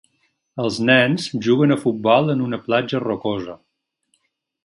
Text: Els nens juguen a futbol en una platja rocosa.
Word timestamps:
Els 0.61 0.77
nens 0.89 1.27
juguen 1.47 1.75
a 1.75 1.77
futbol 1.83 2.33
en 2.35 2.41
una 2.47 2.59
platja 2.69 3.05
rocosa. 3.05 3.59